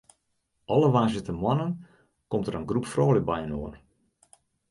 Alle 0.73 0.87
woansdeitemoarnen 0.95 1.71
komt 2.31 2.45
dêr 2.45 2.59
in 2.59 2.69
groep 2.69 2.87
froulju 2.93 3.21
byinoar. 3.29 3.75